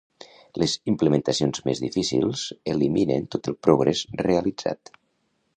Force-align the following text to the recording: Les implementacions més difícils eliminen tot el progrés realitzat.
Les 0.61 0.71
implementacions 0.91 1.61
més 1.67 1.83
difícils 1.85 2.47
eliminen 2.75 3.31
tot 3.37 3.53
el 3.53 3.59
progrés 3.69 4.05
realitzat. 4.27 4.97